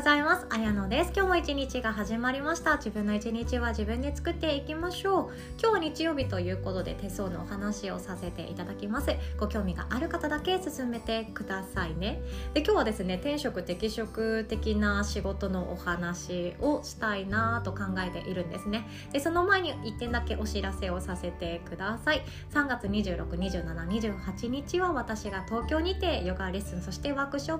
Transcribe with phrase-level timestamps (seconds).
[0.00, 0.46] ございます。
[0.48, 1.12] あやのです。
[1.14, 2.78] 今日も一日が始まりました。
[2.78, 5.30] 自分の一日は自分で作っていきましょう。
[5.60, 9.10] 今日は日曜日ということで手相のお話をさせていただきます。
[9.36, 12.22] ご興味がある方だけ進めてくださいね。
[12.54, 18.88] で、今日はですね、転職適職的な仕事のお話をしたいなと考えているんですね。
[19.12, 22.22] で、その前に1点だけお知らせをさせてください。
[22.54, 27.58] 3月26、27、28日は私が東京にてヨガレッスン、そしてワークショッ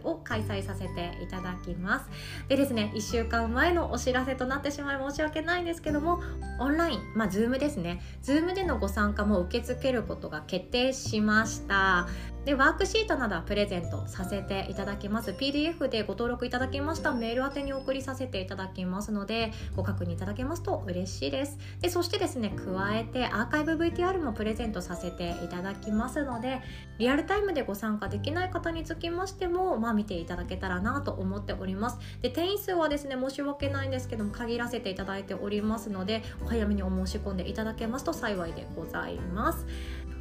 [0.04, 2.06] を開催させていただきますます。
[2.48, 6.22] でですね1週間前のお知らせとなってしまい申し訳ないんですけども
[6.58, 8.00] オンラインまあ Zoom ですね。
[8.22, 12.08] Zoom でのご参加も受け付けることが決定しました。
[12.44, 15.30] でワークシートなどはプレゼントさせていただきます。
[15.30, 17.12] PDF でご登録いただきました。
[17.12, 21.58] メール宛てに送りさせていただきますのでご確認いただけますと嬉しいです。
[21.80, 26.60] でそしてですね加えてアーカイブ VTR もプレゼントさせていただきますので
[26.98, 31.98] リアルタイムでご参加できない方につきましてもまあ見ていただけたらなと思っております。
[32.22, 39.64] で定員数はですね申し訳ないんですけども限らせていただいておりますのでお早めにお申し込んでいただけますと幸いでございます。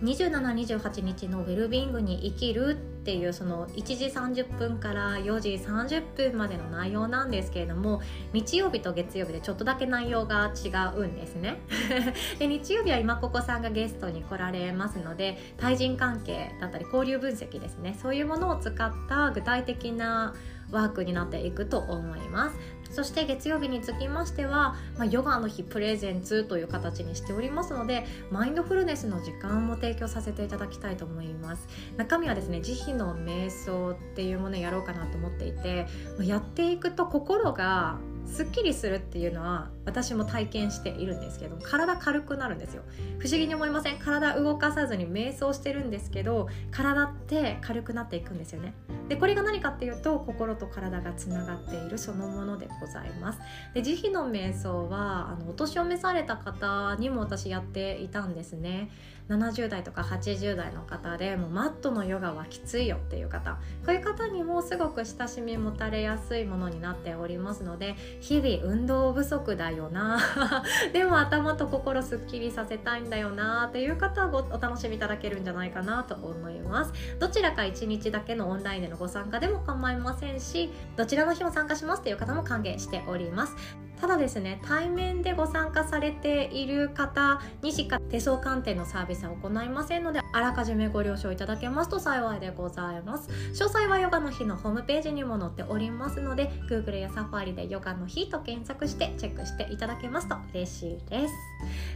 [0.02, 8.02] 2728日のウェルビングに生きるっていうその1時30分から4時30分までの内容なんですけれども
[8.34, 11.60] 日曜日と月曜日でちょっとだけ内容が違うんですね。
[12.40, 17.98] で日曜日は今ここさんがゲストに来られますので対人関係だったり交流分析ですね。
[18.02, 20.34] そういうものを使った具体的な
[20.72, 22.56] ワークになっていくと思います。
[22.92, 31.70] そして月曜日につきましては、まあ、ヨガの日プレゼンツという形にしておりますのでマインドフルネスの時間も提供させていただきたいと思います。
[31.96, 35.88] 中身はですね慈悲の瞑想っていうものをやろうかなと思っていて
[36.22, 42.84] やっていくと心がすっきりするっていうのは私も体験しているんですけど体軽くなるんですよ。
[43.20, 44.00] 不思議に思いません？
[44.00, 48.74] 体動かさずに瞑想してるんですけど体って軽くなっていくんですよね。
[49.12, 53.40] でこれが何かっていうと心と体がつながっているそのものでございます。
[53.74, 58.90] で慈悲の瞑想はあのお年を召された方にも私やっていたんですね。
[59.30, 63.60] 70代とか80代の方でもうマットのヨガはきついよっていう方。
[63.86, 70.20] こういう方にもすごく親しみ持たれやすいものになっておりますので日々運動不足だよな。
[70.94, 76.94] でも頭と心すっきりさせたいんだよなっていう方はお楽しみいただけるんじゃないかなと思います。
[77.20, 83.56] どちらか1日だけのオンラインでのご参加でも構いませんしどちらの日も参加しますという方も歓迎しております。
[84.02, 93.30] ただですね対面でご参加されている方にしか手相鑑定のサービスは行いませんのであらかじめご了承いただけますと幸いでございます。
[93.30, 101.34] 詳細はヨガの日のホームページにも載っておりますので Google や Safari でヨガの日と検索してチェックしていただけますと嬉しいです。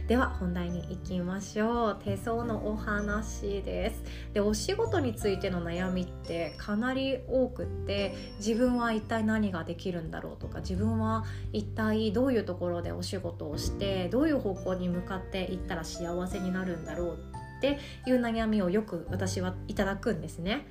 [0.06, 2.00] では本題に行きましょう。
[2.04, 4.04] 手相のお話です。
[4.32, 17.18] でお仕事についての悩みってかなり多くって自分は一体何ができるんだろうとか自分は一体体どういうところでお仕事をしてどういう方向に向かっていったら幸せになるんだろう
[17.56, 20.66] っていう悩みをよく私はいただくんですね。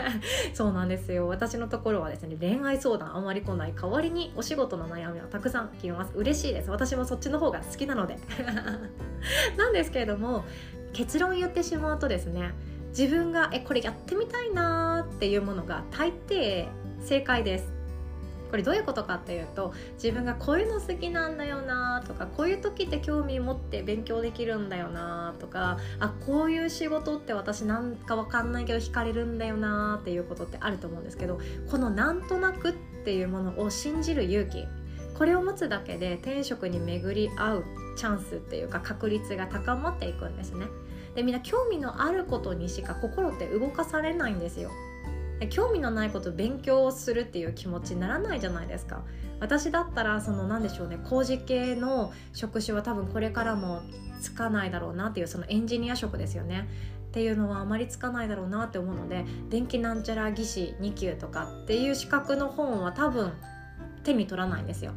[0.52, 1.28] そうなんですよ。
[1.28, 6.12] 私のところはですね恋愛相談あまり来ない代わりにお仕事の悩みはたくさん来ます。
[6.14, 6.70] 嬉しいです。
[6.70, 8.18] 私もそっちの方が好きなので。
[9.56, 10.44] なんですけれども
[10.92, 12.52] 結論言ってしまうとですね
[12.88, 16.68] 自分がえこれやってみたいなっていうものが大抵
[17.00, 17.75] 正解です。
[18.50, 31.40] これどういうことかっていうと自分がこういうの好きなんだよなとかこういう時って興味持って勉強できるんだよなとかあこういう仕事って私なんかわかんないけど惹かれるんだよなっていうことってあると思うんですけど
[31.70, 32.72] このなんとなくっ
[33.04, 34.66] ていうものを信じる勇気
[35.16, 37.64] これを持つだけで天職に巡り合う
[37.96, 40.66] チャンスっていうか確率が高まっていくんですね。
[41.14, 44.70] でみんな興味のあることにしか心って動かされないんですよ。
[45.50, 49.02] 興味のないこと勉強をするっていう気持ちにならないじゃないですか。
[49.38, 50.98] 私だったらその何でしょうね。
[51.04, 53.82] 工事系の職種は多分これからも
[54.20, 56.68] つかないだろうなっていうそのエンジニア職ですよね。
[57.08, 63.32] っていうのはあまりつかないだろうなって思うので電気なんちゃら技師2級とかっていう資格の本は多分
[64.04, 64.92] 手に取らないんですよ。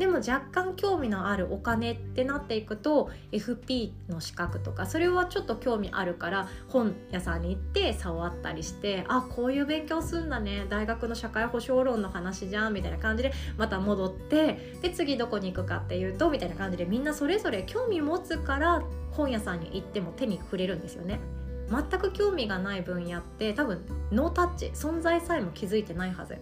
[0.00, 18.82] でも若干興味のあるお金ってなっていくと FP の資格とかそれはちょっと興味あるから本屋さんに行って触ったりしてあこういう勉強すんだね大学の社会保障論の話じゃんみたいな感じでまた戻ってで次どこに行くかっていうとみたいな感じでみんなそれぞれ興味持つから
[19.12, 21.20] 本屋さんに行っても手に触れるんですよね。
[21.68, 26.38] 全く興味がない分野って多分ノータッチ存在さえも気づいてないはず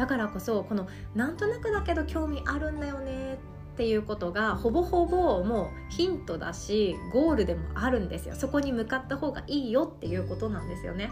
[0.00, 3.36] だからこそこのなんとなくだけど興味あるんだよねっ
[3.80, 8.34] っていうことがほぼほぼもうヒントだしゴールでもあるんですよ。
[8.34, 11.10] そこに向かった方がいいよっていうことなんですよね。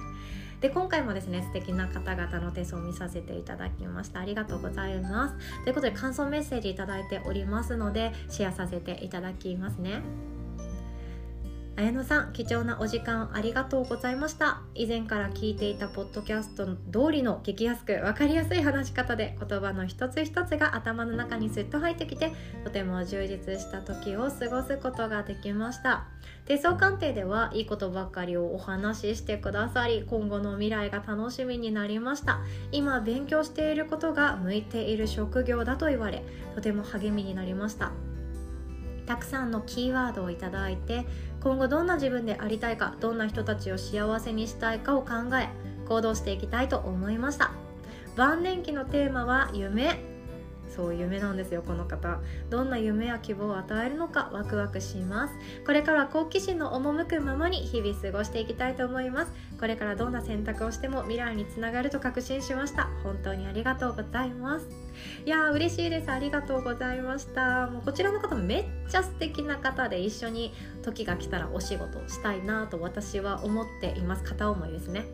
[0.60, 4.20] で今回もですね素敵な方々の手相を見させていただきました。
[4.20, 5.64] ありがとうございます。
[5.64, 10.02] ということで感想メッセージ頂いておりますのでシェアさせていただきますね
[11.78, 14.62] 綾野さん貴重なお時間ありがとうございました。
[14.74, 22.32] 以前から聞いていたポッドキャスト通りの聞きやすく分かりやすい話し方で言葉の一つ一つが頭の中にスッと入ってきて
[22.64, 26.08] とても充実した時を過ごすことができました。
[26.46, 32.40] 手相鑑定ではいいことばかりをお話ししてくださり今後の未来が楽しみになりました。
[32.72, 36.24] 今勉強していることが向いている職業だと言われ
[36.56, 37.92] とても励みになりました。
[39.06, 41.06] たくさんのキーワードをいただいて
[41.42, 45.48] 今後どんな自分でありたいかどんな人たちを幸せにしたいかを考え
[45.88, 47.52] 行動していきたいと思いました。
[48.16, 50.00] 晩年期のテーマは夢。
[50.68, 52.18] そう夢なんですよこの方。
[52.50, 55.34] どんな夢や希望を与えるのかワクワクします。
[55.64, 59.32] これから好奇心の赴くままに日々過ごしていきたいと思います。
[59.58, 62.90] これからどんな選択をしても未来につながると確信しました。
[63.02, 64.68] 本当にありがとうございます。
[65.24, 66.10] いやー嬉しいです。
[66.10, 67.66] ありがとうございました。
[67.66, 70.52] もうこちらの方めっちゃ素敵な方で一緒に
[70.82, 74.22] 時が来たらお仕事したいなと私は思っています。
[74.22, 75.04] 片思いですね。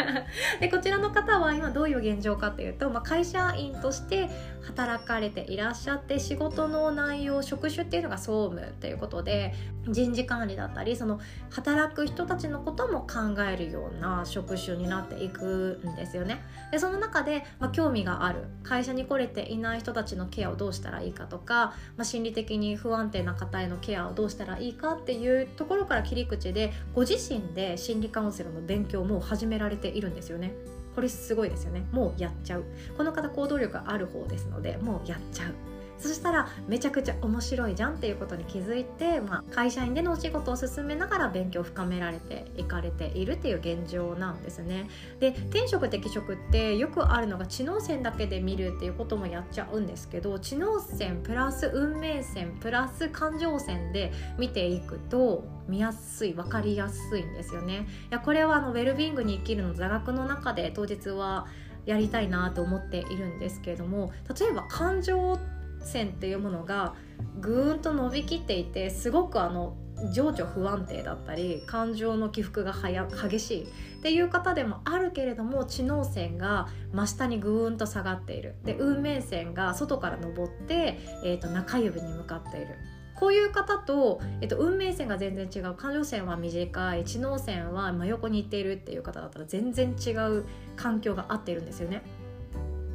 [0.60, 4.28] でこちらの方は今どういう現状かというと、まあ、会社員として
[4.62, 9.54] 働かれていらっしゃって仕事の内容職種っていうのが総務ということで
[9.88, 11.20] 人事管理だったりその
[11.50, 16.42] 働く人たちのことも考えるような職種になっていくんですよね。
[16.70, 30.52] でその中で、まあ、興味がある会社に来れていない人たちのケアをどうしたらいいかとか、まあ、心理的に不安定な方へのケアをどうしたらいいかっていうところから切り口でご自身で心理カウンセラーの勉強も始められているんですよね。
[30.94, 31.86] これすごいですよね。
[31.90, 32.64] もうやっちゃう。
[32.96, 35.71] この方行動力ある方ですのでもうやっちゃう。
[36.02, 44.88] そしたらめちゃくちゃ面白いじゃんっていうことに気づいて、まあ、会社員でのお仕事を進めながら勉強を深められていかれているっていう現状なんですね。
[45.20, 57.86] で転職適職ってよくあるのが知能線だけで見るっていうこともやっちゃうんですけど知能線プラス運命線プラス感情線で見ていくと見やすい分かりやすいんですよね。
[58.10, 61.46] いやこれはあのウェルビーイングに生きるの座学の中で当日は
[61.86, 65.51] やりたいなと思っているんですけれども例えば感情って
[65.84, 66.94] 線っていうものが
[67.40, 69.76] ぐーんと伸びきっていてすごくあの
[70.12, 73.62] 情緒不安定だったり感情の起伏が激しい。
[73.64, 73.66] っ
[74.02, 78.56] ていう方でもあるけれども知能線が真下にぐーんと下がっている。
[78.64, 82.76] で運命線が外から登って、えー、と中指に向かっている。
[83.14, 85.74] こういう方と、えっと、運命線が全然違う。
[85.74, 87.04] 感情線は短い。
[87.04, 90.44] 知能線は真横に行っているっていう方だったら全然違う
[90.74, 92.02] 環境が合っているんですよね。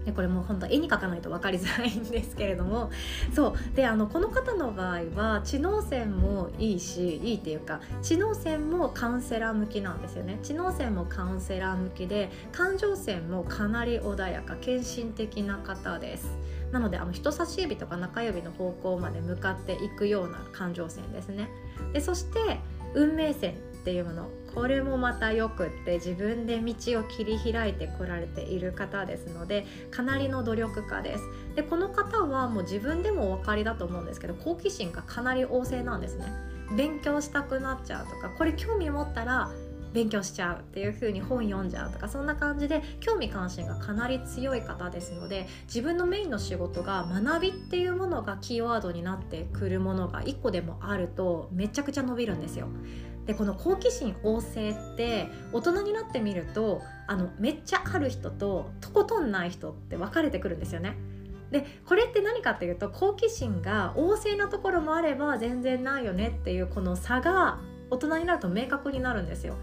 [0.08, 2.90] でこれもう本当絵に描かないと分かりづらいんですけれども
[3.36, 3.76] そう。
[3.76, 10.40] であのこの方の場合は知能線もいいしいいっていうか知能線もカウンセラー向きなんですよね。
[10.44, 16.38] 知能線もカウンセラー向きで感情線もかなり穏やか献身的な方です。
[16.72, 21.50] なのであの人差し指とか中指の方向まで向かっていくような感情線ですね。
[21.92, 22.62] でそして
[22.94, 23.56] 運命線。
[23.88, 24.30] っていうもの。
[24.54, 31.24] これもまたよくって自分で道を切り開いてこられている方ですのでかなりの努力家です。
[31.56, 36.26] でこの方はもう自分でもお分かりだと思うんですけど好奇心がかなり旺盛なんですね。
[36.76, 39.50] 勉強したくなっちゃうとかこれ興味持ったら
[39.94, 52.68] 勉強しちゃうっていう風に本読んじゃうとかそんな感じで興味関心がかなり強い方ですので自分のメインの仕事が学びっていうものがキーワードになってくるものが1個でもあるとめちゃくちゃ伸びるんですよ。
[53.28, 60.96] でこの好奇心旺盛って大人になってみるとあのめっちゃある人ととことんない人って分かれてくるんですよね。
[61.52, 69.56] でこれって何かっていうと好奇心が旺盛なところもあれば全然ないよねっていうこの差が大人になると明確になるんですよ。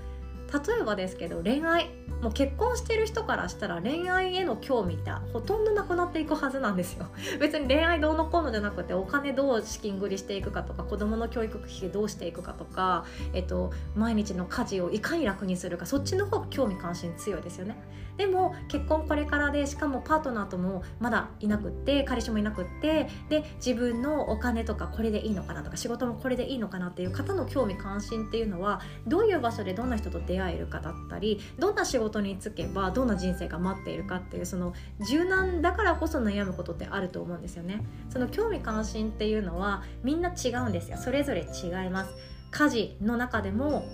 [0.55, 1.91] 例えばですけど恋愛
[2.23, 7.07] もう結婚してる人からしたら恋愛への興味ってほとんどなくなっていくはずなんですよ。
[7.41, 17.77] 別に恋愛どうのこうのじゃなくてお金どう資金繰りしていくかとか子供の教育費どうしていくかとか、えっと、毎日の家事をいかに楽にするかそっちの方が興味関心強いですよね。
[18.17, 34.75] でも結婚これからでしかもパートナーともまだいなくって彼氏もいなくってで自分のお金とかこれでいいのかなとか仕事もこれでいいのかなっていう方の興味関心っていうのはどういう場所でどんな人と出会えるかだったりどんな仕事に就けばどんな人生が待っているかっていうその
[35.09, 37.85] 柔軟だからこそ悩むことってあると思うんですよね。
[38.11, 40.97] その興味関心っていうのはみんな違うんですよ。
[40.99, 42.15] それぞれ違います。
[42.51, 43.85] 家事の中でも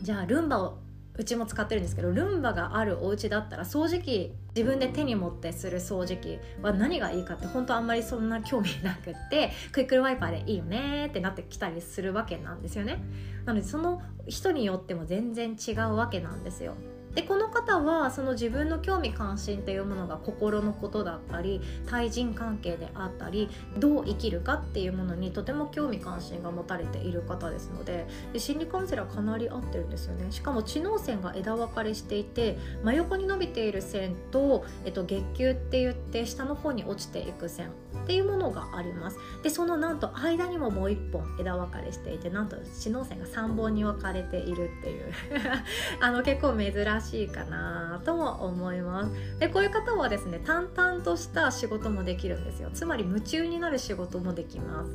[0.00, 0.78] じゃあルンバを
[1.14, 13.02] うちも使ってるんですけどルンバがあるお家だったら掃除機自分で手に持ってする掃除機は何がいいかって本当あんまりそんな興味なくって クイックルワイパーでいいよねってなってきたりするわけなんですよね。
[13.44, 16.74] なのでその人によっても全然違うわけなんですよ。
[17.14, 30.30] でこの方はその自分の興味関心っていうものが心のことだったり対人関係であったりどう生きるかっていうものにとても興味関心が持たれている方ですのでで心理カウンセラーかなり合ってるんですよね。
[30.30, 37.70] しかも知能線が枝分かれしていて真横に伸びている線と、えっと、月球って言って下の方に落ちていく線
[38.02, 39.18] っていうものがあります。
[39.42, 45.12] でそのなんと間にももう1本枝分かれしていてなんと知能線が3本に分かれているっていう。
[46.00, 49.38] あの結構珍しいしいかなとも思います。
[49.38, 52.70] でこういう方はですね淡々とした仕事もできるんですよ。
[52.72, 54.90] つまり夢中になる仕事もできます。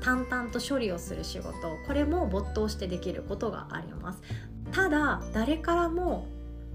[0.00, 1.52] 淡々と処理をする仕事。
[1.86, 4.20] これも没頭してできることがあります。
[4.72, 6.26] ただ誰からも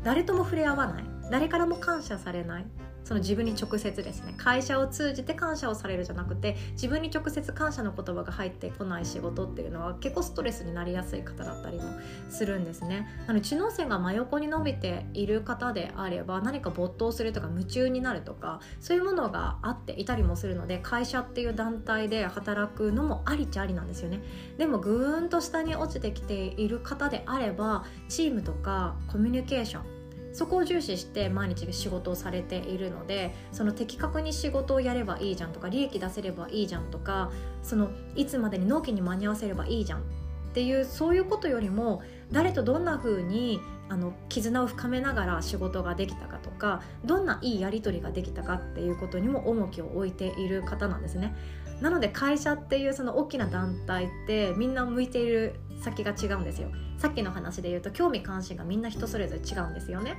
[0.03, 1.03] 誰とも触れ合わない。
[1.29, 2.65] 誰からも感謝されない。
[3.11, 11.83] その自分に直接ですね会社を通じて感謝をされるじゃなくて自分に直接感謝の言葉が入ってこない仕事っていうのは結構ストレスになりやすい方だったりも
[12.29, 13.09] するんですね。
[13.27, 24.21] なの知能線が真横に伸びている方であれば何か没頭するとか夢中になるとかそういうものがあっていたりもするので会社っていう団体で働くのもありちゃありなんですよね。
[24.57, 30.00] でもぐーんと下に落ちてきている方であればチームとかコミュニケーション
[30.33, 37.31] そこを重視して毎日仕事をされているのでその的確に仕事をやればいいじゃんとか利益出せればいいじゃんとか
[37.63, 40.03] そのいつまでに納期に間に合わせればいいじゃんっ
[40.53, 43.59] ていうそういうことよりも誰とどんな風に
[43.89, 51.35] あに絆を深めながら仕事ができたかとかどんないいやり取りができたかっていうことにも重きを置いている方なんですね。
[51.81, 56.69] なので会社っていうその大きな団体ってみんな向いている先が違うんですよ。
[56.97, 60.15] さっきの話で言うと興味関心がみんな人それぞれ違うんですよね。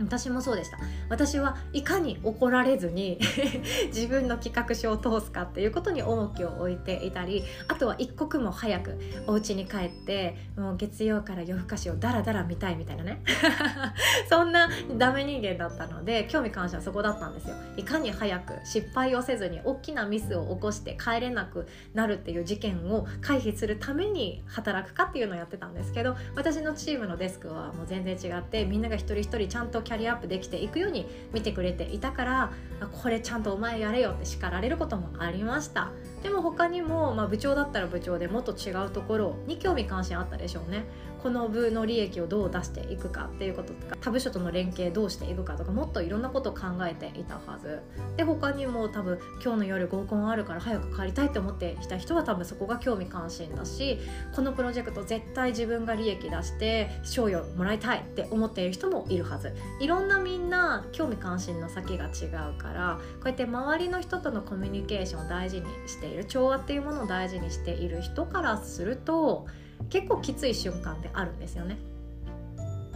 [0.00, 0.78] 私もそうでした。
[1.08, 3.18] 私はいかに怒られずに
[3.88, 13.22] 自分の企画書を通すかっていうことに重きを置いていたりあとは一刻も早くお家に帰ってもう月曜から夜更かしをダラダラ見たいみたいなね。
[14.28, 17.54] そんなダメ人間だったので興味関心はそこだったんですよ。
[17.76, 32.52] いかに早く失敗をせずに大きなミスを起こして帰れなくなるっていう事件を回避するために働くかっていうのをやってたんですけど私のチームのデスクはもう全然違ってみんなが一人一人ちゃんとキャリアアップできていくように見てくれていたから
[32.92, 35.92] これちゃんとお前やれよって叱られることもありました。
[36.22, 40.84] でも他にも、まあ、部長だったら部長でもっと違うところに興味関心あったでしょうね。
[41.22, 47.80] この部の利益をどう出していくかっていうこととか他部署との連携どうしていくかとかもっといろんなことを考えていたはず。
[48.16, 53.98] で他にも多分今日の夜合コンあるから早く帰りたいって思ってきた人は多分そこが興味関心だし
[54.34, 59.54] このプロジェクト絶対自分が利益出して賞与もらいたいって思っている人もいるはず。
[59.80, 69.46] いろんなみんな興味関心の先が違うからこうやって周りの人とのコミュニケーションを大事にしている調和っていうものを大事にしている人からすると
[69.90, 71.78] 結構きつい瞬間ってあるんですよね。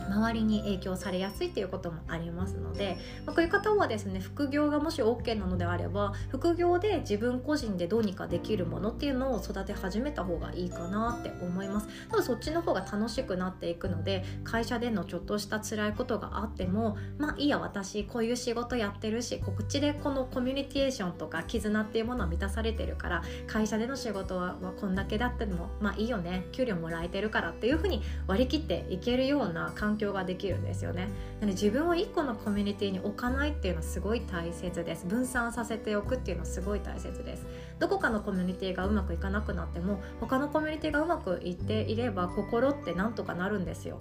[0.08, 11.88] 周りに影響されやすいということもありますので、まあ、こういう方はですね副業がもし OK なのであれば副業で自分個人でどうにかできるものっていうのを育て始めた方がいいかなって思います。
[12.10, 26.46] 多分そっちの方が楽しくなっていくので会社でのちょっとした辛いことがあってもまあいいや私こういう仕事やってるしこっちでこのコミュニケーションとか絆っていうものは満たされてるから会社での仕事はこんだけだってもまあいいよね。
[26.52, 31.08] 給料もらえてるからっていうふうに割り切っていけるような環境ができるんですよね。
[31.40, 35.06] なので自分を1個のコミュニティに置かないっていうのはすごい大切です。
[35.06, 37.44] 分散させておくっていうのはすごい大切です。
[37.78, 44.00] どこかのコミュニティがうまくいかなくなっても他のコミュニティがうまくいっていれば心ってなんとかなるんですよ。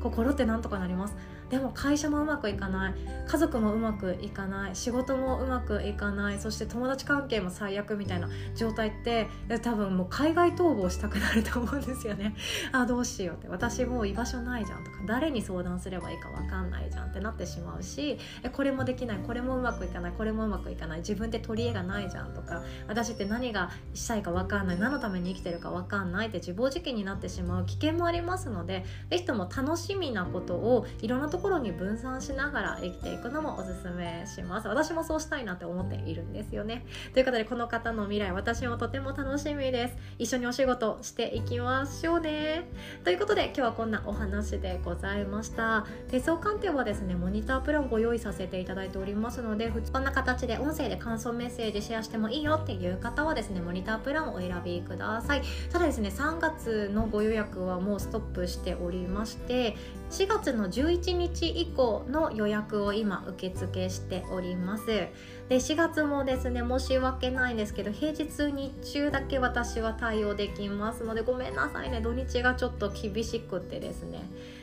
[0.00, 1.16] 心ってなんとかなります。
[1.50, 2.94] でも会社もうまくいかない。
[3.26, 4.76] 家族もうまくいかない。
[4.76, 6.38] 仕事もうまくいかない。
[6.38, 9.28] そして友達関係も最悪みたいな状態って
[9.62, 12.34] 多分もう海外逃亡したくなると思うんですよね。
[12.72, 13.48] あどうしようって。
[13.48, 18.18] 私もう居場所ないじゃんとか誰に相談すればいいか分かんないじゃんってなってしまうし
[18.52, 19.18] これもできない。
[19.18, 20.12] これもうまくいかない。
[20.12, 20.98] これもうまくいかない。
[20.98, 24.78] 自分って取り柄がないじゃんとか私って何がしたいか分かんない。
[24.78, 34.66] 何のために生きてるか分かんないって自暴自棄になってしまう危険もありますので是非とも楽しみなことをいろんなとところに分散しながら生きていくのもおすすめします。
[34.66, 36.84] 私もそうしたいなって思っているんですよね。
[37.14, 39.96] ということでこの方の未来私もとても楽しみです。
[40.18, 42.68] 一緒にお仕事していきましょうね。
[43.04, 45.86] ということで今日はこんなお話でございました。
[46.10, 55.42] 手相鑑定はですねモニタープランをご用意させていただいておりますのでこんな形で音声で感想メッセージシェアしてもいいよっていう方はですねモニタープランをお選びください。
[55.72, 59.76] ただですね3月のご予約はもうストップしておりまして
[60.10, 64.86] 4月の11日以降の予約を今受付しております。
[64.86, 74.22] で4月もですね申し訳ないんですけど平日日中だけ私は対応できますのでごめんなさいね土日がちょっと厳しくてですね。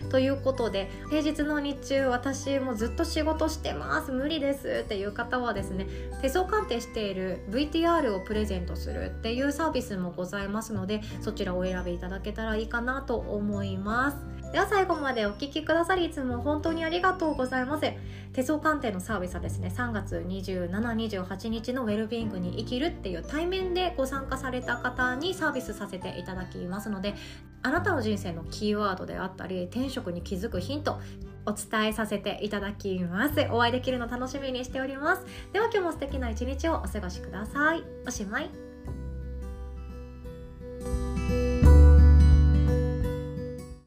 [0.10, 4.12] ということで平日の日中私もずっと仕事してます。
[4.12, 5.88] 無理ですっていう方はですね
[6.22, 14.35] 手相鑑定している VTR をプレゼントするっていうサービスもございますのでそちらをお選びいただけたらいいかなと思います。
[14.52, 17.92] では最後までお聴きくださりいつも本当にありがとうございます。
[18.34, 27.16] 手相鑑定のサービスはですね3月2728日のウェルビーイングに生きるっていう対面でご参加された方にサービスさせていただきますので
[27.64, 31.00] あなたの人生のキーワードであったり転職に気づくヒント
[31.46, 33.48] お伝えさせていただきます。
[33.52, 35.26] お会いできるの楽しみにしております。
[35.54, 37.84] では今日も素敵な一日をお過ごしください。
[38.06, 38.65] おしまい。